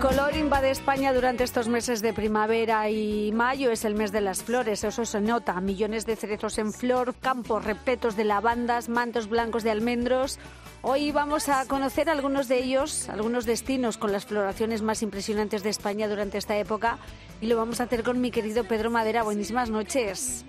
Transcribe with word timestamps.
color 0.00 0.34
invade 0.34 0.70
España 0.70 1.12
durante 1.12 1.44
estos 1.44 1.68
meses 1.68 2.00
de 2.00 2.14
primavera 2.14 2.88
y 2.88 3.32
mayo. 3.32 3.70
Es 3.70 3.84
el 3.84 3.94
mes 3.94 4.12
de 4.12 4.22
las 4.22 4.42
flores, 4.42 4.82
eso 4.82 5.04
se 5.04 5.20
nota. 5.20 5.60
Millones 5.60 6.06
de 6.06 6.16
cerezos 6.16 6.56
en 6.56 6.72
flor, 6.72 7.14
campos 7.20 7.62
repletos 7.66 8.16
de 8.16 8.24
lavandas, 8.24 8.88
mantos 8.88 9.28
blancos 9.28 9.62
de 9.62 9.70
almendros. 9.70 10.38
Hoy 10.80 11.12
vamos 11.12 11.50
a 11.50 11.66
conocer 11.66 12.08
algunos 12.08 12.48
de 12.48 12.64
ellos, 12.64 13.10
algunos 13.10 13.44
destinos 13.44 13.98
con 13.98 14.10
las 14.10 14.24
floraciones 14.24 14.80
más 14.80 15.02
impresionantes 15.02 15.62
de 15.62 15.68
España 15.68 16.08
durante 16.08 16.38
esta 16.38 16.56
época. 16.56 16.96
Y 17.42 17.46
lo 17.46 17.58
vamos 17.58 17.80
a 17.80 17.84
hacer 17.84 18.02
con 18.02 18.22
mi 18.22 18.30
querido 18.30 18.64
Pedro 18.64 18.90
Madera. 18.90 19.22
Buenísimas 19.22 19.68
noches. 19.68 20.46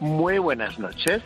Muy 0.00 0.36
buenas 0.36 0.78
noches. 0.78 1.22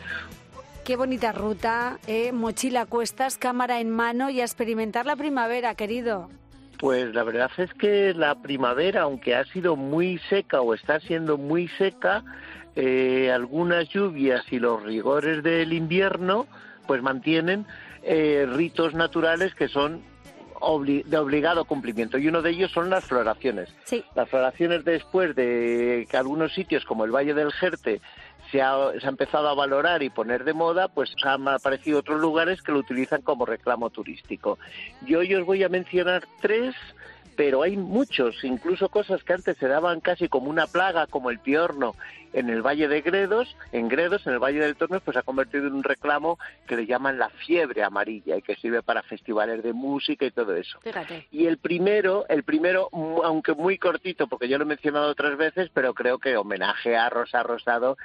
Qué 0.85 0.95
bonita 0.95 1.33
ruta, 1.33 1.99
¿eh? 2.07 2.31
mochila 2.31 2.81
a 2.81 2.85
cuestas, 2.85 3.37
cámara 3.37 3.81
en 3.81 3.89
mano 3.89 4.29
y 4.29 4.39
a 4.39 4.45
experimentar 4.45 5.05
la 5.05 5.17
primavera, 5.17 5.75
querido. 5.75 6.29
Pues 6.79 7.13
la 7.13 7.23
verdad 7.23 7.49
es 7.57 7.73
que 7.73 8.13
la 8.13 8.35
primavera, 8.35 9.01
aunque 9.01 9.35
ha 9.35 9.45
sido 9.45 9.75
muy 9.75 10.19
seca 10.29 10.61
o 10.61 10.73
está 10.73 10.99
siendo 10.99 11.37
muy 11.37 11.67
seca, 11.69 12.23
eh, 12.75 13.31
algunas 13.33 13.89
lluvias 13.89 14.43
y 14.51 14.59
los 14.59 14.83
rigores 14.83 15.41
del 15.41 15.73
invierno, 15.73 16.45
pues 16.85 17.01
mantienen 17.01 17.65
eh, 18.03 18.47
ritos 18.47 18.93
naturales 18.93 19.55
que 19.55 19.67
son 19.67 20.01
obli- 20.59 21.03
de 21.03 21.17
obligado 21.17 21.65
cumplimiento 21.65 22.19
y 22.19 22.27
uno 22.27 22.41
de 22.43 22.51
ellos 22.51 22.71
son 22.71 22.89
las 22.91 23.03
floraciones. 23.05 23.69
Sí. 23.83 24.03
Las 24.15 24.29
floraciones 24.29 24.85
después 24.85 25.35
de 25.35 26.07
que 26.09 26.17
algunos 26.17 26.53
sitios 26.53 26.85
como 26.85 27.05
el 27.05 27.11
Valle 27.11 27.33
del 27.33 27.51
Jerte 27.51 28.01
se 28.51 28.61
ha, 28.61 28.91
se 28.99 29.05
ha 29.05 29.09
empezado 29.09 29.49
a 29.49 29.53
valorar 29.53 30.03
y 30.03 30.09
poner 30.09 30.43
de 30.43 30.53
moda, 30.53 30.87
pues 30.87 31.13
han 31.23 31.47
aparecido 31.47 31.99
otros 31.99 32.19
lugares 32.19 32.61
que 32.61 32.71
lo 32.71 32.79
utilizan 32.79 33.21
como 33.21 33.45
reclamo 33.45 33.89
turístico. 33.89 34.57
Yo 35.05 35.19
hoy 35.19 35.33
os 35.35 35.45
voy 35.45 35.63
a 35.63 35.69
mencionar 35.69 36.23
tres, 36.41 36.75
pero 37.37 37.61
hay 37.61 37.77
muchos, 37.77 38.43
incluso 38.43 38.89
cosas 38.89 39.23
que 39.23 39.33
antes 39.33 39.57
se 39.57 39.67
daban 39.67 40.01
casi 40.01 40.27
como 40.27 40.49
una 40.49 40.65
plaga, 40.65 41.05
como 41.05 41.29
el 41.29 41.39
piorno 41.39 41.95
en 42.33 42.49
el 42.49 42.61
Valle 42.61 42.87
de 42.87 43.01
Gredos, 43.01 43.55
en 43.71 43.87
Gredos, 43.87 44.25
en 44.25 44.33
el 44.33 44.39
Valle 44.39 44.59
del 44.59 44.75
Tormes, 44.75 45.01
pues 45.05 45.13
se 45.13 45.19
ha 45.19 45.23
convertido 45.23 45.67
en 45.67 45.73
un 45.73 45.83
reclamo 45.83 46.39
que 46.67 46.75
le 46.75 46.85
llaman 46.85 47.19
la 47.19 47.29
fiebre 47.29 47.83
amarilla 47.83 48.37
y 48.37 48.41
que 48.41 48.55
sirve 48.55 48.81
para 48.81 49.03
festivales 49.03 49.63
de 49.63 49.71
música 49.73 50.25
y 50.25 50.31
todo 50.31 50.55
eso. 50.55 50.79
Fíjate. 50.81 51.27
Y 51.31 51.45
el 51.45 51.57
primero, 51.57 52.25
el 52.27 52.43
primero, 52.43 52.89
aunque 53.23 53.53
muy 53.53 53.77
cortito, 53.77 54.27
porque 54.27 54.49
yo 54.49 54.57
lo 54.57 54.63
he 54.63 54.67
mencionado 54.67 55.07
otras 55.09 55.37
veces, 55.37 55.69
pero 55.73 55.93
creo 55.93 56.17
que 56.17 56.37
homenaje 56.37 56.97
a 56.97 57.09
Rosa 57.09 57.43
Rosado 57.43 57.97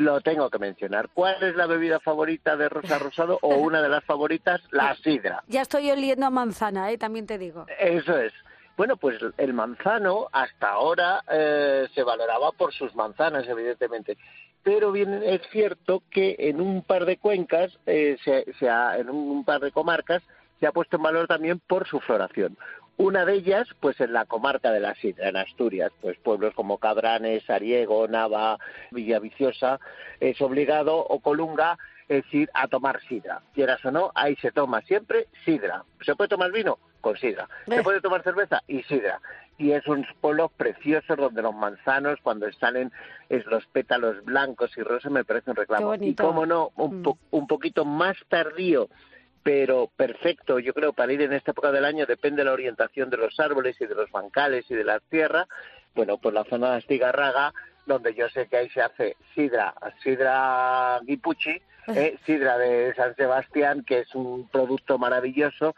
lo 0.00 0.20
tengo 0.20 0.48
que 0.50 0.58
mencionar. 0.58 1.08
¿Cuál 1.14 1.42
es 1.42 1.54
la 1.54 1.66
bebida 1.66 2.00
favorita 2.00 2.56
de 2.56 2.68
Rosa 2.68 2.98
Rosado 2.98 3.38
o 3.42 3.56
una 3.56 3.80
de 3.82 3.88
las 3.88 4.04
favoritas? 4.04 4.60
La 4.70 4.94
sidra. 4.96 5.42
Ya 5.46 5.62
estoy 5.62 5.90
oliendo 5.90 6.26
a 6.26 6.30
manzana, 6.30 6.90
¿eh? 6.90 6.98
también 6.98 7.26
te 7.26 7.38
digo. 7.38 7.66
Eso 7.78 8.16
es. 8.16 8.32
Bueno, 8.76 8.96
pues 8.96 9.18
el 9.36 9.52
manzano 9.52 10.28
hasta 10.32 10.68
ahora 10.70 11.22
eh, 11.30 11.86
se 11.94 12.02
valoraba 12.02 12.50
por 12.52 12.72
sus 12.72 12.94
manzanas, 12.94 13.46
evidentemente. 13.46 14.16
Pero 14.62 14.90
bien 14.92 15.22
es 15.22 15.42
cierto 15.50 16.02
que 16.10 16.36
en 16.38 16.60
un 16.60 16.82
par 16.82 17.04
de 17.04 17.18
cuencas, 17.18 17.70
eh, 17.86 18.16
se, 18.24 18.46
se 18.58 18.68
ha- 18.68 18.96
en 18.98 19.10
un 19.10 19.44
par 19.44 19.60
de 19.60 19.70
comarcas, 19.72 20.22
se 20.60 20.66
ha 20.66 20.72
puesto 20.72 20.96
en 20.96 21.02
valor 21.02 21.26
también 21.26 21.60
por 21.66 21.86
su 21.88 22.00
floración. 22.00 22.56
Una 23.00 23.24
de 23.24 23.32
ellas, 23.34 23.66
pues 23.80 23.98
en 24.00 24.12
la 24.12 24.26
comarca 24.26 24.70
de 24.70 24.80
la 24.80 24.94
Sidra, 24.94 25.28
en 25.30 25.36
Asturias, 25.38 25.90
pues 26.02 26.18
pueblos 26.18 26.52
como 26.54 26.76
Cabranes, 26.76 27.48
Ariego, 27.48 28.06
Nava, 28.08 28.58
Villaviciosa, 28.90 29.80
es 30.20 30.40
obligado, 30.42 30.98
o 30.98 31.20
Colunga, 31.20 31.78
es 32.08 32.24
ir 32.34 32.50
a 32.52 32.68
tomar 32.68 33.00
sidra. 33.08 33.40
Quieras 33.54 33.82
o 33.86 33.90
no, 33.90 34.10
ahí 34.14 34.36
se 34.36 34.50
toma 34.52 34.82
siempre 34.82 35.28
sidra. 35.44 35.84
¿Se 36.04 36.14
puede 36.14 36.28
tomar 36.28 36.52
vino? 36.52 36.78
Con 37.00 37.16
sidra. 37.16 37.48
Eh. 37.68 37.76
¿Se 37.76 37.82
puede 37.82 38.00
tomar 38.02 38.22
cerveza? 38.22 38.62
Y 38.68 38.82
sidra. 38.82 39.20
Y 39.56 39.72
es 39.72 39.86
unos 39.86 40.06
pueblos 40.20 40.50
preciosos 40.56 41.16
donde 41.16 41.40
los 41.40 41.54
manzanos, 41.54 42.18
cuando 42.22 42.50
salen 42.52 42.92
es 43.28 43.46
los 43.46 43.64
pétalos 43.66 44.22
blancos 44.24 44.76
y 44.76 44.82
rosas, 44.82 45.10
me 45.12 45.24
parece 45.24 45.50
un 45.50 45.56
reclamo. 45.56 45.94
Y 45.94 46.14
cómo 46.26 46.44
no, 46.46 46.70
un, 46.76 47.02
po- 47.02 47.18
un 47.30 47.46
poquito 47.46 47.84
más 47.84 48.16
tardío, 48.28 48.88
pero 49.42 49.90
perfecto, 49.96 50.58
yo 50.58 50.74
creo, 50.74 50.92
para 50.92 51.12
ir 51.12 51.22
en 51.22 51.32
esta 51.32 51.52
época 51.52 51.72
del 51.72 51.84
año, 51.84 52.06
depende 52.06 52.42
de 52.42 52.44
la 52.44 52.52
orientación 52.52 53.10
de 53.10 53.16
los 53.16 53.38
árboles 53.40 53.76
y 53.80 53.86
de 53.86 53.94
los 53.94 54.10
bancales 54.10 54.64
y 54.70 54.74
de 54.74 54.84
la 54.84 55.00
tierra. 55.00 55.46
Bueno, 55.94 56.18
pues 56.18 56.34
la 56.34 56.44
zona 56.44 56.72
de 56.72 56.76
Astigarraga, 56.78 57.52
donde 57.86 58.14
yo 58.14 58.28
sé 58.28 58.46
que 58.46 58.58
ahí 58.58 58.68
se 58.70 58.82
hace 58.82 59.16
sidra, 59.34 59.74
sidra 60.02 61.00
guipuchi, 61.02 61.60
eh, 61.88 62.16
sidra 62.26 62.58
de 62.58 62.94
San 62.94 63.16
Sebastián, 63.16 63.82
que 63.84 64.00
es 64.00 64.14
un 64.14 64.48
producto 64.48 64.98
maravilloso 64.98 65.74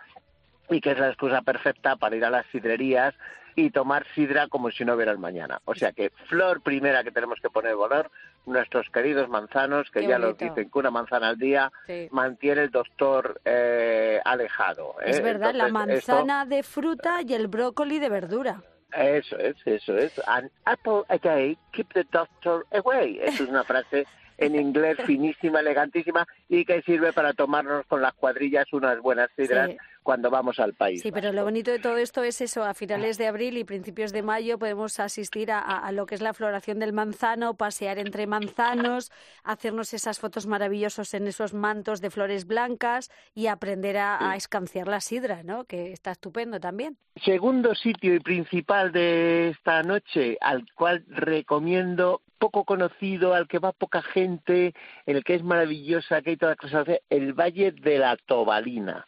y 0.69 0.81
que 0.81 0.91
es 0.91 0.99
la 0.99 1.09
excusa 1.09 1.43
perfecta 1.43 1.97
para 1.97 2.17
ir 2.17 2.25
a 2.25 2.31
las 2.31 2.47
sidrerías 2.47 3.15
y 3.55 3.71
tomar 3.71 4.07
sidra 4.15 4.49
como 4.49 4.71
si 4.71 4.85
no 4.85 4.95
hubiera 4.95 5.13
el 5.13 5.19
mañana. 5.19 5.61
O 5.65 5.75
sea 5.75 5.93
que 5.93 6.11
flor 6.29 6.61
primera 6.63 7.03
que 7.05 7.11
tenemos 7.11 7.39
que 7.41 7.51
poner 7.51 7.77
valor, 7.77 8.11
nuestros 8.47 8.89
queridos 8.91 9.29
manzanos, 9.29 9.91
que 9.91 10.01
Qué 10.01 10.09
ya 10.09 10.19
los 10.19 10.37
bonito. 10.37 10.45
dicen 10.55 10.71
que 10.71 10.79
una 10.79 10.91
manzana 10.91 11.29
al 11.29 11.39
día 11.39 11.71
Sí. 11.87 12.09
mantiene 12.11 12.63
el 12.63 12.71
doctor 12.71 13.41
eh, 13.45 14.21
alejado. 14.25 14.97
¿eh? 15.01 15.11
Es 15.11 15.23
verdad, 15.23 15.55
la 15.55 15.67
esto- 15.67 15.73
manzana 15.79 16.45
de 16.47 16.63
fruta 16.63 17.21
y 17.27 17.35
el 17.35 17.49
brócoli 17.49 17.99
de 17.99 18.09
verdura. 18.09 18.63
eso 18.93 19.39
es, 19.39 19.57
eso 19.65 19.97
es. 19.97 20.13
An 20.29 20.51
apple 20.65 21.03
a 21.09 21.17
day, 21.19 21.57
keep 21.73 21.93
the 21.95 22.05
doctor 22.11 22.67
away. 22.73 23.19
Eso 23.23 23.45
es 23.45 23.49
una 23.49 23.65
frase 23.65 24.07
en 24.44 24.56
inglés 24.56 24.97
finísima, 25.06 25.60
elegantísima 25.60 26.26
y 26.48 26.64
que 26.64 26.82
sirve 26.82 27.12
para 27.12 27.32
tomarnos 27.32 27.86
con 27.86 28.00
las 28.03 28.12
cuadrillas 28.14 28.72
unas 28.72 29.00
buenas 29.00 29.28
sidras 29.36 29.70
Sí. 29.70 29.76
cuando 30.03 30.30
vamos 30.30 30.58
al 30.58 30.75
país. 30.75 31.00
Sí, 31.03 31.12
pero 31.12 31.32
lo 31.32 31.44
bonito 31.44 31.70
de 31.70 31.78
todo 31.78 31.97
esto 31.97 32.25
es 32.25 32.41
eso, 32.41 32.64
a 32.64 32.75
finales 32.75 33.19
de 33.19 33.28
abril 33.28 33.56
y 33.56 33.64
principios 33.64 34.12
de 34.12 34.22
mayo 34.22 34.58
podemos 34.58 34.98
asistir 34.98 35.53
a, 35.53 35.58
a- 35.60 35.78
a 35.86 35.92
lo 35.92 36.06
que 36.06 36.14
es 36.16 36.20
la 36.20 36.34
floración 36.34 36.78
del 36.80 36.92
manzano, 36.92 37.54
pasear 37.54 37.98
entre 37.98 38.26
manzanos, 38.26 39.12
hacernos 39.44 39.94
esas 39.94 40.19
fotos 40.19 40.47
maravillosas 40.47 41.14
en 41.14 41.26
esos 41.28 41.54
mantos 41.54 42.00
de 42.00 42.10
flores 42.10 42.47
blancas 42.47 43.10
y 43.34 43.47
aprender 43.47 43.97
a, 43.98 44.30
a 44.32 44.36
escanciar 44.36 44.88
la 44.88 45.00
sidra, 45.00 45.42
¿no? 45.44 45.64
Que 45.64 45.92
está 45.92 46.10
estupendo 46.12 46.59
también. 46.59 46.97
Segundo 47.24 47.74
sitio 47.74 48.14
y 48.14 48.20
principal 48.20 48.91
de 48.91 49.50
esta 49.50 49.82
noche, 49.82 50.38
al 50.41 50.64
cual 50.74 51.04
recomiendo, 51.09 52.22
poco 52.42 52.64
conocido, 52.64 53.34
al 53.34 53.47
que 53.47 53.60
va 53.60 53.70
poca 53.70 54.03
gente, 54.03 54.75
en 55.06 55.16
el 55.16 55.22
que 55.22 55.36
es 55.36 55.44
maravillosa, 55.44 56.22
que 56.22 56.30
hay 56.30 56.36
toda 56.36 56.56
clase 56.56 56.76
de 56.76 56.84
cosas, 56.84 57.00
el 57.08 57.34
Valle 57.34 57.70
de 57.70 57.98
la 58.00 58.16
Tobalina. 58.16 59.06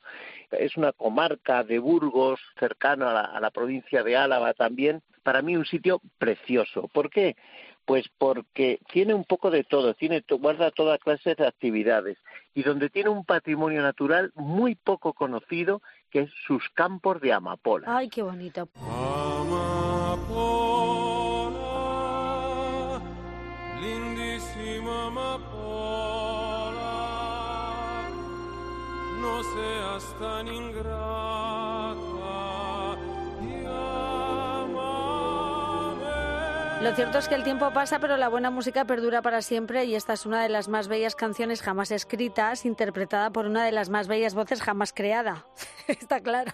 Es 0.52 0.76
una 0.76 0.92
comarca 0.92 1.64
de 1.64 1.80
Burgos, 1.80 2.38
cercano 2.60 3.08
a 3.08 3.12
la, 3.12 3.22
a 3.22 3.40
la 3.40 3.50
provincia 3.50 4.04
de 4.04 4.16
Álava 4.16 4.54
también. 4.54 5.02
Para 5.24 5.42
mí 5.42 5.56
un 5.56 5.66
sitio 5.66 6.00
precioso. 6.16 6.86
¿Por 6.86 7.10
qué? 7.10 7.34
Pues 7.84 8.04
porque 8.18 8.78
tiene 8.92 9.14
un 9.14 9.24
poco 9.24 9.50
de 9.50 9.64
todo, 9.64 9.94
tiene 9.94 10.22
to- 10.22 10.38
guarda 10.38 10.70
toda 10.70 10.96
clase 10.98 11.34
de 11.34 11.44
actividades 11.46 12.16
y 12.54 12.62
donde 12.62 12.88
tiene 12.88 13.10
un 13.10 13.24
patrimonio 13.24 13.82
natural 13.82 14.30
muy 14.36 14.76
poco 14.76 15.12
conocido 15.12 15.82
que 16.08 16.20
es 16.20 16.30
sus 16.46 16.70
campos 16.70 17.20
de 17.20 17.32
amapola. 17.32 17.86
Ay, 17.88 18.08
qué 18.08 18.22
bonito. 18.22 18.68
Amapola, 18.76 19.23
no 29.24 29.42
seas 29.42 30.04
tan 30.20 30.46
ingrata 30.48 32.43
Lo 36.84 36.92
cierto 36.94 37.16
es 37.16 37.28
que 37.28 37.34
el 37.34 37.44
tiempo 37.44 37.70
pasa, 37.72 37.98
pero 37.98 38.18
la 38.18 38.28
buena 38.28 38.50
música 38.50 38.84
perdura 38.84 39.22
para 39.22 39.40
siempre 39.40 39.86
y 39.86 39.94
esta 39.94 40.12
es 40.12 40.26
una 40.26 40.42
de 40.42 40.50
las 40.50 40.68
más 40.68 40.86
bellas 40.86 41.16
canciones 41.16 41.62
jamás 41.62 41.90
escritas, 41.90 42.66
interpretada 42.66 43.30
por 43.30 43.46
una 43.46 43.64
de 43.64 43.72
las 43.72 43.88
más 43.88 44.06
bellas 44.06 44.34
voces 44.34 44.60
jamás 44.62 44.92
creada. 44.92 45.46
Está 45.88 46.20
claro. 46.20 46.52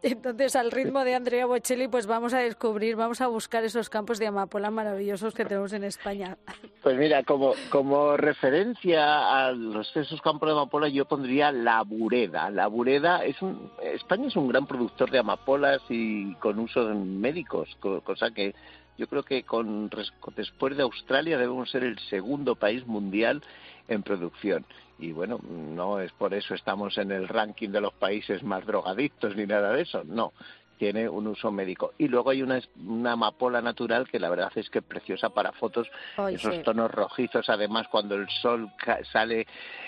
Entonces, 0.00 0.54
al 0.54 0.70
ritmo 0.70 1.02
de 1.02 1.16
Andrea 1.16 1.44
Bocelli, 1.46 1.88
pues 1.88 2.06
vamos 2.06 2.34
a 2.34 2.38
descubrir, 2.38 2.94
vamos 2.94 3.20
a 3.20 3.26
buscar 3.26 3.64
esos 3.64 3.90
campos 3.90 4.20
de 4.20 4.28
amapola 4.28 4.70
maravillosos 4.70 5.34
que 5.34 5.44
tenemos 5.44 5.72
en 5.72 5.82
España. 5.82 6.38
Pues 6.82 6.96
mira, 6.96 7.24
como, 7.24 7.54
como 7.68 8.16
referencia 8.16 9.44
a 9.44 9.50
los, 9.50 9.94
esos 9.96 10.22
campos 10.22 10.48
de 10.48 10.52
amapola, 10.52 10.88
yo 10.88 11.04
pondría 11.06 11.50
la 11.50 11.82
bureda. 11.82 12.48
La 12.50 12.68
bureda 12.68 13.24
es 13.24 13.42
un, 13.42 13.72
España 13.82 14.28
es 14.28 14.36
un 14.36 14.46
gran 14.46 14.66
productor 14.68 15.10
de 15.10 15.18
amapolas 15.18 15.82
y 15.88 16.32
con 16.36 16.60
uso 16.60 16.88
en 16.92 17.20
médicos, 17.20 17.68
co- 17.80 18.00
cosa 18.02 18.30
que 18.30 18.54
yo 18.98 19.06
creo 19.06 19.22
que 19.22 19.44
con, 19.44 19.88
después 20.36 20.76
de 20.76 20.82
Australia 20.82 21.38
debemos 21.38 21.70
ser 21.70 21.84
el 21.84 21.98
segundo 22.10 22.56
país 22.56 22.86
mundial 22.86 23.42
en 23.88 24.02
producción. 24.02 24.66
Y 24.98 25.12
bueno, 25.12 25.38
no 25.48 26.00
es 26.00 26.12
por 26.12 26.34
eso 26.34 26.54
estamos 26.54 26.98
en 26.98 27.12
el 27.12 27.28
ranking 27.28 27.70
de 27.70 27.80
los 27.80 27.94
países 27.94 28.42
más 28.42 28.66
drogadictos 28.66 29.36
ni 29.36 29.46
nada 29.46 29.72
de 29.72 29.82
eso, 29.82 30.02
no. 30.04 30.32
tiene 30.78 31.08
un 31.08 31.26
uso 31.26 31.50
médico. 31.50 31.92
Y 31.98 32.06
luego 32.08 32.30
hay 32.30 32.40
una, 32.42 32.60
una 32.86 33.12
amapola 33.12 33.60
natural 33.60 34.08
que 34.08 34.20
la 34.20 34.28
verdad 34.30 34.52
es 34.54 34.70
que 34.70 34.78
es 34.80 34.84
preciosa 34.84 35.28
para 35.30 35.50
fotos, 35.52 35.88
esos 36.34 36.54
sí. 36.54 36.62
tonos 36.62 36.90
rojizos, 36.90 37.48
además 37.48 37.86
cuando 37.88 38.14
el 38.14 38.28
sol 38.42 38.70
ca- 38.76 39.00
sale, 39.12 39.46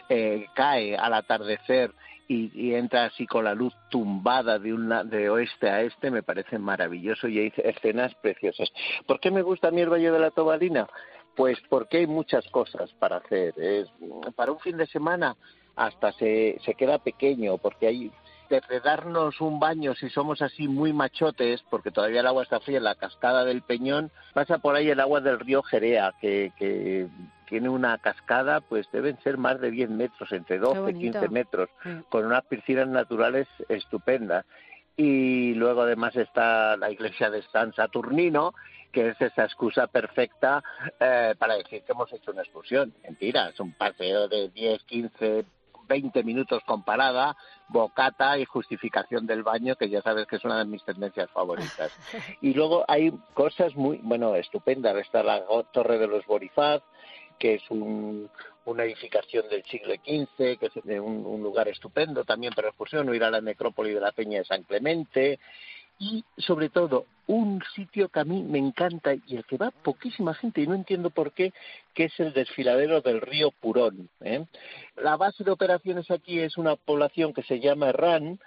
eh, 0.08 0.46
cae 0.54 0.96
al 0.96 1.14
atardecer 1.14 1.92
y, 2.30 2.52
y 2.54 2.74
entra 2.76 3.06
así 3.06 3.26
con 3.26 3.44
la 3.44 3.54
luz 3.54 3.74
tumbada 3.90 4.60
de, 4.60 4.72
un, 4.72 4.88
la- 4.88 5.02
de 5.02 5.28
oeste 5.28 5.68
a 5.68 5.82
este, 5.82 6.12
me 6.12 6.22
parece 6.22 6.60
maravilloso 6.60 7.26
y 7.26 7.40
hay 7.40 7.52
escenas 7.56 8.14
preciosas. 8.22 8.70
¿Por 9.04 9.18
qué 9.18 9.32
me 9.32 9.42
gusta 9.42 9.66
a 9.66 9.70
mí 9.72 9.80
el 9.80 9.88
Valle 9.90 10.12
de 10.12 10.18
la 10.20 10.30
Tobalina? 10.30 10.88
Pues 11.34 11.58
porque 11.68 11.96
hay 11.98 12.06
muchas 12.06 12.46
cosas 12.50 12.92
para 13.00 13.16
hacer. 13.16 13.52
Es, 13.58 13.88
para 14.36 14.52
un 14.52 14.60
fin 14.60 14.76
de 14.76 14.86
semana 14.86 15.36
hasta 15.74 16.12
se, 16.12 16.58
se 16.64 16.74
queda 16.74 17.00
pequeño, 17.00 17.58
porque 17.58 17.88
hay 17.88 18.12
desde 18.50 18.80
darnos 18.80 19.40
un 19.40 19.60
baño 19.60 19.94
si 19.94 20.10
somos 20.10 20.42
así 20.42 20.66
muy 20.66 20.92
machotes, 20.92 21.62
porque 21.70 21.92
todavía 21.92 22.20
el 22.20 22.26
agua 22.26 22.42
está 22.42 22.60
fría 22.60 22.78
en 22.78 22.84
la 22.84 22.96
cascada 22.96 23.44
del 23.44 23.62
Peñón, 23.62 24.10
pasa 24.34 24.58
por 24.58 24.74
ahí 24.74 24.90
el 24.90 25.00
agua 25.00 25.20
del 25.20 25.38
río 25.38 25.62
Jerea, 25.62 26.12
que, 26.20 26.52
que 26.58 27.06
tiene 27.48 27.68
una 27.68 27.96
cascada, 27.98 28.60
pues 28.60 28.90
deben 28.92 29.18
ser 29.22 29.38
más 29.38 29.60
de 29.60 29.70
10 29.70 29.90
metros, 29.90 30.30
entre 30.32 30.58
12 30.58 30.78
y 30.78 30.80
bonito. 30.80 31.20
15 31.20 31.28
metros, 31.28 31.68
con 32.08 32.26
unas 32.26 32.44
piscinas 32.44 32.88
naturales 32.88 33.46
estupendas. 33.68 34.44
Y 34.96 35.54
luego 35.54 35.82
además 35.82 36.14
está 36.16 36.76
la 36.76 36.90
iglesia 36.90 37.30
de 37.30 37.42
San 37.52 37.72
Saturnino, 37.72 38.52
que 38.92 39.08
es 39.08 39.20
esa 39.20 39.44
excusa 39.44 39.86
perfecta 39.86 40.62
eh, 40.98 41.34
para 41.38 41.56
decir 41.56 41.82
que 41.82 41.92
hemos 41.92 42.12
hecho 42.12 42.32
una 42.32 42.42
excursión. 42.42 42.92
Mentira, 43.04 43.48
es 43.48 43.60
un 43.60 43.72
paseo 43.72 44.28
de 44.28 44.48
10, 44.48 44.82
15, 44.84 45.44
20 45.90 46.22
minutos 46.22 46.62
con 46.64 46.84
parada, 46.84 47.36
bocata 47.68 48.38
y 48.38 48.44
justificación 48.44 49.26
del 49.26 49.42
baño, 49.42 49.74
que 49.76 49.88
ya 49.90 50.00
sabes 50.02 50.26
que 50.28 50.36
es 50.36 50.44
una 50.44 50.58
de 50.58 50.64
mis 50.64 50.84
tendencias 50.84 51.28
favoritas. 51.30 51.90
Y 52.40 52.54
luego 52.54 52.84
hay 52.88 53.12
cosas 53.34 53.74
muy, 53.74 53.98
bueno, 54.02 54.34
estupendas. 54.36 54.96
Está 54.96 55.22
la 55.22 55.42
Torre 55.72 55.98
de 55.98 56.06
los 56.06 56.24
Borifaz, 56.26 56.80
que 57.38 57.54
es 57.54 57.62
un- 57.70 58.30
una 58.66 58.84
edificación 58.84 59.48
del 59.48 59.64
siglo 59.64 59.94
XV, 59.94 60.58
que 60.58 60.66
es 60.66 60.76
un 60.84 61.42
lugar 61.42 61.66
estupendo 61.68 62.24
también 62.24 62.52
para 62.54 62.68
excursión, 62.68 63.08
o 63.08 63.14
ir 63.14 63.24
a 63.24 63.30
la 63.30 63.40
necrópoli 63.40 63.92
de 63.92 64.00
la 64.00 64.12
Peña 64.12 64.38
de 64.38 64.44
San 64.44 64.62
Clemente, 64.62 65.40
y 66.00 66.24
sobre 66.38 66.68
todo 66.70 67.04
un 67.26 67.62
sitio 67.76 68.08
que 68.08 68.18
a 68.18 68.24
mí 68.24 68.42
me 68.42 68.58
encanta 68.58 69.14
y 69.14 69.36
al 69.36 69.44
que 69.44 69.56
va 69.56 69.70
poquísima 69.70 70.34
gente 70.34 70.62
y 70.62 70.66
no 70.66 70.74
entiendo 70.74 71.10
por 71.10 71.30
qué, 71.30 71.52
que 71.94 72.04
es 72.06 72.18
el 72.18 72.32
desfiladero 72.32 73.02
del 73.02 73.20
río 73.20 73.52
Purón. 73.52 74.08
¿eh? 74.20 74.44
La 74.96 75.16
base 75.16 75.44
de 75.44 75.52
operaciones 75.52 76.10
aquí 76.10 76.40
es 76.40 76.56
una 76.58 76.74
población 76.74 77.32
que 77.32 77.44
se 77.44 77.60
llama 77.60 77.90
Herrán, 77.90 78.40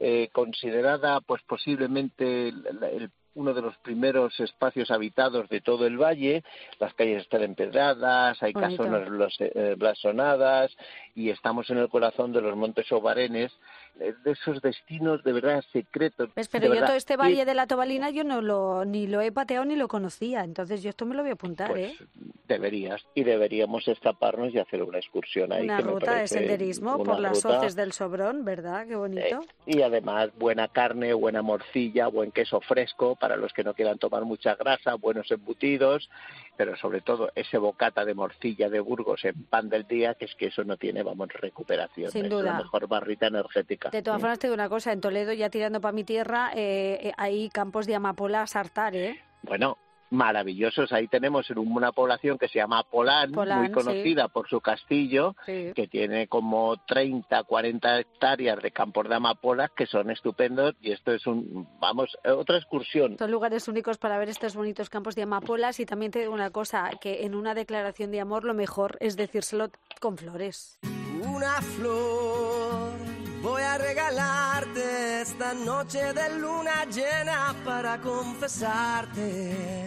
eh, 0.00 0.28
considerada 0.32 1.20
pues 1.22 1.40
posiblemente 1.46 2.48
el- 2.48 2.66
el- 2.92 3.10
uno 3.34 3.54
de 3.54 3.62
los 3.62 3.76
primeros 3.78 4.38
espacios 4.40 4.90
habitados 4.90 5.48
de 5.48 5.60
todo 5.60 5.86
el 5.86 5.96
valle. 5.96 6.42
Las 6.80 6.92
calles 6.94 7.22
están 7.22 7.44
empedradas, 7.44 8.42
hay 8.42 8.52
Bonito. 8.52 8.82
casonas 8.82 9.36
eh, 9.38 9.76
blasonadas 9.78 10.76
y 11.14 11.30
estamos 11.30 11.70
en 11.70 11.78
el 11.78 11.88
corazón 11.88 12.32
de 12.32 12.40
los 12.40 12.56
Montes 12.56 12.90
Obarenes, 12.90 13.52
de 13.98 14.30
esos 14.30 14.62
destinos 14.62 15.22
de 15.24 15.32
verdad 15.32 15.62
secretos. 15.72 16.30
De 16.34 16.46
Pero 16.50 16.66
yo 16.66 16.70
verdad. 16.72 16.86
todo 16.86 16.96
este 16.96 17.16
valle 17.16 17.44
de 17.44 17.54
la 17.54 17.66
Tobalina 17.66 18.10
yo 18.10 18.24
no 18.24 18.40
lo 18.40 18.84
ni 18.84 19.06
lo 19.06 19.20
he 19.20 19.32
pateado 19.32 19.64
ni 19.64 19.76
lo 19.76 19.88
conocía, 19.88 20.44
entonces 20.44 20.82
yo 20.82 20.90
esto 20.90 21.04
me 21.04 21.14
lo 21.14 21.22
voy 21.22 21.30
a 21.30 21.34
apuntar, 21.34 21.68
pues 21.70 21.92
¿eh? 22.00 22.06
deberías 22.46 23.04
y 23.14 23.24
deberíamos 23.24 23.86
escaparnos 23.88 24.54
y 24.54 24.58
hacer 24.58 24.82
una 24.82 24.98
excursión 24.98 25.52
ahí. 25.52 25.64
Una 25.64 25.78
que 25.78 25.84
me 25.84 25.90
ruta 25.92 26.10
de 26.10 26.16
parece 26.16 26.38
senderismo 26.38 27.02
por 27.02 27.20
las 27.20 27.42
ruta, 27.42 27.58
hoces 27.58 27.74
del 27.76 27.92
Sobrón, 27.92 28.44
¿verdad? 28.44 28.86
Qué 28.86 28.96
bonito. 28.96 29.20
eh, 29.42 29.48
y 29.66 29.82
además 29.82 30.30
buena 30.38 30.68
carne, 30.68 31.12
buena 31.12 31.42
morcilla, 31.42 32.06
buen 32.08 32.30
queso 32.30 32.60
fresco 32.60 33.16
para 33.16 33.36
los 33.36 33.52
que 33.52 33.64
no 33.64 33.74
quieran 33.74 33.98
tomar 33.98 34.24
mucha 34.24 34.54
grasa, 34.54 34.94
buenos 34.94 35.30
embutidos, 35.30 36.08
pero 36.58 36.76
sobre 36.76 37.02
todo 37.02 37.30
ese 37.36 37.56
bocata 37.56 38.04
de 38.04 38.14
morcilla 38.14 38.68
de 38.68 38.80
Burgos 38.80 39.24
en 39.24 39.44
pan 39.44 39.68
del 39.68 39.86
día, 39.86 40.14
que 40.14 40.24
es 40.24 40.34
que 40.34 40.46
eso 40.46 40.64
no 40.64 40.76
tiene, 40.76 41.04
vamos, 41.04 41.28
recuperación. 41.32 42.10
Sin 42.10 42.24
es 42.24 42.30
duda. 42.30 42.52
la 42.52 42.58
mejor 42.58 42.88
barrita 42.88 43.28
energética. 43.28 43.90
De 43.90 44.02
todas 44.02 44.20
formas, 44.20 44.40
te 44.40 44.48
digo 44.48 44.54
una 44.54 44.68
cosa, 44.68 44.90
en 44.92 45.00
Toledo, 45.00 45.32
ya 45.32 45.50
tirando 45.50 45.80
para 45.80 45.92
mi 45.92 46.02
tierra, 46.02 46.50
eh, 46.56 46.98
eh, 47.00 47.12
hay 47.16 47.48
campos 47.50 47.86
de 47.86 47.94
amapola 47.94 48.42
a 48.42 48.48
sartar, 48.48 48.96
¿eh? 48.96 49.22
Bueno, 49.42 49.78
maravillosos. 50.10 50.92
Ahí 50.92 51.08
tenemos 51.08 51.50
en 51.50 51.58
una 51.58 51.92
población 51.92 52.38
que 52.38 52.48
se 52.48 52.58
llama 52.58 52.82
Polán, 52.84 53.32
Polán, 53.32 53.58
muy 53.58 53.66
sí. 53.68 53.72
conocida 53.72 54.28
por 54.28 54.48
su 54.48 54.60
castillo, 54.60 55.34
Sí. 55.46 55.72
que 55.74 55.88
tiene 55.88 56.26
como 56.28 56.76
30, 56.86 57.42
40 57.44 58.00
hectáreas 58.00 58.62
de 58.62 58.70
campos 58.70 59.08
de 59.08 59.14
amapolas 59.14 59.70
que 59.76 59.86
son 59.86 60.10
estupendos 60.10 60.74
y 60.80 60.92
esto 60.92 61.12
es 61.12 61.26
un, 61.26 61.68
vamos, 61.80 62.16
otra 62.24 62.56
excursión. 62.58 63.16
Son 63.18 63.30
lugares 63.30 63.68
únicos 63.68 63.98
para 63.98 64.18
ver 64.18 64.28
estos 64.28 64.54
bonitos 64.54 64.88
campos 64.90 65.14
de 65.14 65.22
amapolas 65.22 65.80
y 65.80 65.86
también 65.86 66.12
te 66.12 66.20
digo 66.20 66.32
una 66.32 66.50
cosa, 66.50 66.90
que 67.00 67.24
en 67.24 67.34
una 67.34 67.54
declaración 67.54 68.10
de 68.10 68.20
amor 68.20 68.44
lo 68.44 68.54
mejor 68.54 68.96
es 69.00 69.16
decírselo 69.16 69.70
con 70.00 70.16
flores. 70.16 70.78
Una 71.22 71.60
flor 71.62 72.67
voy 73.42 73.62
a 73.62 73.78
regalarte 73.78 75.22
esta 75.22 75.54
noche 75.54 76.12
de 76.12 76.38
luna 76.38 76.84
llena 76.86 77.54
para 77.64 78.00
confesarte 78.00 79.86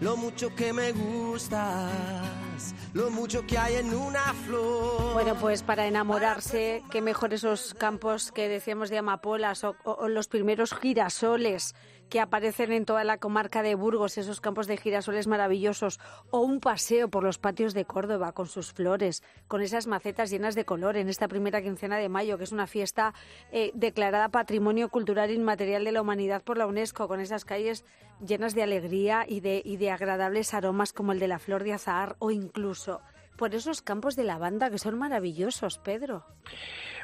lo 0.00 0.16
mucho 0.16 0.54
que 0.54 0.72
me 0.72 0.92
gustas, 0.92 2.74
lo 2.94 3.10
mucho 3.10 3.46
que 3.46 3.58
hay 3.58 3.74
en 3.76 3.94
una 3.94 4.32
flor. 4.46 5.12
Bueno, 5.12 5.34
pues 5.38 5.62
para 5.62 5.86
enamorarse, 5.86 6.82
qué 6.90 7.02
mejor 7.02 7.34
esos 7.34 7.74
campos 7.74 8.32
que 8.32 8.48
decíamos 8.48 8.88
de 8.88 8.96
amapolas 8.98 9.62
o, 9.64 9.76
o- 9.84 9.92
o 9.92 10.08
los 10.08 10.26
primeros 10.28 10.72
girasoles 10.72 11.74
que 12.10 12.20
aparecen 12.20 12.72
en 12.72 12.84
toda 12.84 13.04
la 13.04 13.18
comarca 13.18 13.62
de 13.62 13.76
Burgos, 13.76 14.18
esos 14.18 14.40
campos 14.40 14.66
de 14.66 14.76
girasoles 14.76 15.28
maravillosos, 15.28 16.00
o 16.30 16.40
un 16.40 16.60
paseo 16.60 17.08
por 17.08 17.24
los 17.24 17.38
patios 17.38 17.72
de 17.72 17.84
Córdoba 17.86 18.32
con 18.32 18.46
sus 18.46 18.72
flores, 18.72 19.22
con 19.48 19.62
esas 19.62 19.86
macetas 19.86 20.28
llenas 20.28 20.54
de 20.54 20.64
color 20.64 20.96
en 20.96 21.08
esta 21.08 21.28
primera 21.28 21.62
quincena 21.62 21.96
de 21.96 22.08
mayo, 22.08 22.36
que 22.36 22.44
es 22.44 22.52
una 22.52 22.66
fiesta 22.66 23.14
eh, 23.52 23.70
declarada 23.74 24.28
Patrimonio 24.28 24.88
Cultural 24.90 25.30
Inmaterial 25.30 25.84
de 25.84 25.92
la 25.92 26.02
Humanidad 26.02 26.42
por 26.42 26.58
la 26.58 26.66
UNESCO, 26.66 27.06
con 27.06 27.20
esas 27.20 27.44
calles 27.44 27.84
llenas 28.26 28.54
de 28.54 28.64
alegría 28.64 29.24
y 29.26 29.40
de, 29.40 29.62
y 29.64 29.76
de 29.76 29.90
agradables 29.90 30.52
aromas 30.52 30.92
como 30.92 31.12
el 31.12 31.20
de 31.20 31.28
la 31.28 31.38
flor 31.38 31.64
de 31.64 31.72
azahar 31.72 32.16
o 32.18 32.30
incluso 32.30 33.00
por 33.36 33.54
esos 33.54 33.82
campos 33.82 34.16
de 34.16 34.24
lavanda 34.24 34.70
que 34.70 34.78
son 34.78 34.98
maravillosos, 34.98 35.78
Pedro. 35.78 36.24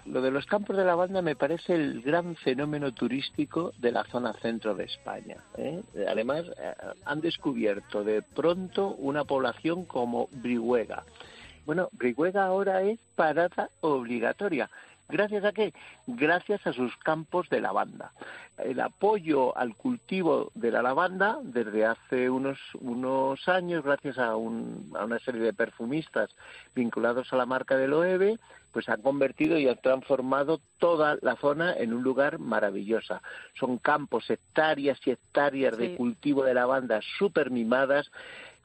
Lo 0.06 0.22
de 0.22 0.30
los 0.30 0.46
campos 0.46 0.76
de 0.76 0.84
lavanda 0.84 1.20
me 1.20 1.34
parece 1.34 1.74
el 1.74 2.00
gran 2.00 2.36
fenómeno 2.36 2.92
turístico 2.92 3.72
de 3.78 3.90
la 3.90 4.04
zona 4.04 4.34
centro 4.34 4.74
de 4.74 4.84
España. 4.84 5.38
¿eh? 5.58 5.82
Además, 6.08 6.44
eh, 6.58 6.74
han 7.04 7.20
descubierto 7.20 8.04
de 8.04 8.22
pronto 8.22 8.88
una 8.98 9.24
población 9.24 9.84
como 9.84 10.28
Brihuega. 10.30 11.04
Bueno, 11.64 11.88
Brihuega 11.92 12.44
ahora 12.46 12.82
es 12.82 13.00
parada 13.16 13.68
obligatoria. 13.80 14.70
¿Gracias 15.08 15.44
a 15.44 15.52
qué? 15.52 15.72
Gracias 16.06 16.66
a 16.66 16.72
sus 16.72 16.96
campos 16.96 17.48
de 17.48 17.60
lavanda. 17.60 18.10
El 18.58 18.80
apoyo 18.80 19.56
al 19.56 19.74
cultivo 19.76 20.50
de 20.54 20.70
la 20.70 20.82
lavanda 20.82 21.38
desde 21.42 21.84
hace 21.86 22.28
unos, 22.30 22.58
unos 22.80 23.48
años, 23.48 23.84
gracias 23.84 24.18
a, 24.18 24.34
un- 24.36 24.90
a 24.98 25.04
una 25.04 25.18
serie 25.20 25.42
de 25.42 25.52
perfumistas 25.52 26.30
vinculados 26.74 27.32
a 27.32 27.36
la 27.36 27.46
marca 27.46 27.76
de 27.76 27.86
Loewe, 27.88 28.38
pues 28.76 28.90
han 28.90 29.00
convertido 29.00 29.58
y 29.58 29.66
han 29.66 29.80
transformado 29.80 30.60
toda 30.78 31.16
la 31.22 31.36
zona 31.36 31.72
en 31.72 31.94
un 31.94 32.02
lugar 32.02 32.38
maravillosa. 32.38 33.22
Son 33.58 33.78
campos, 33.78 34.28
hectáreas 34.28 34.98
y 35.06 35.12
hectáreas 35.12 35.76
Sí. 35.76 35.80
de 35.80 35.96
cultivo 35.96 36.44
de 36.44 36.52
lavanda 36.52 37.00
súper 37.16 37.50
mimadas 37.50 38.10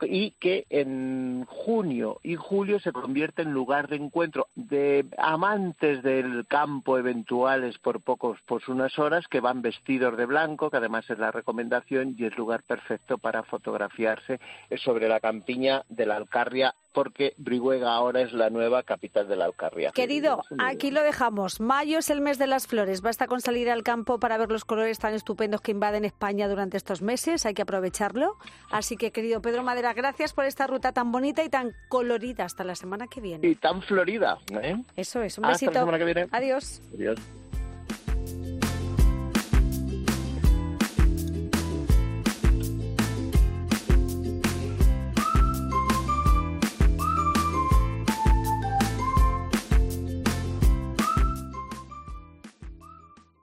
y 0.02 0.32
que 0.32 0.66
en 0.70 1.46
junio 1.48 2.20
y 2.24 2.36
julio 2.36 2.80
se 2.82 2.92
convierte 2.92 3.44
en 3.44 3.54
lugar 3.54 3.88
de 3.88 3.98
encuentro 3.98 4.48
de 4.56 5.06
amantes 5.18 6.04
del 6.04 6.46
campo 6.48 6.98
eventuales 6.98 7.78
por 7.78 8.02
pocos, 8.02 8.40
por 8.46 8.62
unas 8.68 9.00
horas 9.00 9.28
que 9.30 9.40
van 9.40 9.62
vestidos 9.62 10.18
de 10.18 10.26
blanco, 10.26 10.70
que 10.70 10.78
además 10.78 11.10
es 11.10 11.20
la 11.20 11.32
recomendación 11.32 12.16
y 12.18 12.26
es 12.26 12.36
lugar 12.36 12.64
perfecto 12.64 13.18
para 13.18 13.44
fotografiarse 13.44 14.42
sobre 14.84 15.08
la 15.08 15.22
campiña 15.22 15.84
de 15.88 16.06
la 16.06 16.18
Alcarria 16.18 16.74
porque 16.94 17.34
Brihuega 17.38 17.94
ahora 17.94 18.22
es 18.22 18.34
la 18.34 18.50
nueva 18.50 18.84
capital 18.84 19.28
de 19.28 19.36
la 19.36 19.46
Alcarria. 19.46 19.92
Querido, 19.92 20.44
aquí 20.60 20.92
lo 20.92 21.04
dejamos. 21.04 21.60
Mayo 21.60 22.00
es 22.00 22.10
el 22.10 22.22
mes 22.22 22.38
de 22.38 22.48
las 22.48 22.68
flores. 22.68 23.02
Basta 23.02 23.28
con 23.28 23.42
salir 23.42 23.70
al 23.70 23.84
campo 23.84 24.20
para 24.20 24.38
ver 24.38 24.52
los 24.52 24.66
colores 24.66 25.00
tan 25.00 25.14
estupendos 25.14 25.62
que 25.62 25.72
invaden 25.72 26.06
España 26.06 26.48
durante 26.48 26.78
estos 26.78 27.02
meses. 27.02 27.46
Hay 27.46 27.54
que 27.54 27.62
aprovecharlo. 27.62 28.38
Así 28.70 28.98
que, 28.98 29.12
querido 29.12 29.42
Pedro 29.42 29.64
Madera, 29.64 29.94
gracias 29.94 30.34
por 30.34 30.46
esta 30.46 30.68
ruta 30.68 30.92
tan 30.92 31.12
bonita 31.12 31.44
y 31.44 31.50
tan 31.50 31.74
colorida. 31.90 32.46
Hasta 32.46 32.64
la 32.64 32.76
semana 32.76 33.08
que 33.08 33.22
viene. 33.22 33.48
Y 33.48 33.56
tan 33.56 33.82
florida. 33.82 34.38
¿eh? 34.62 34.76
Eso 34.96 35.22
es, 35.22 35.38
un 35.38 35.46
Hasta 35.46 35.66
la 35.66 35.70
besito. 35.70 35.74
semana 35.80 35.98
que 35.98 36.06
viene. 36.06 36.28
Adiós. 36.32 36.82
Adiós. 36.94 37.20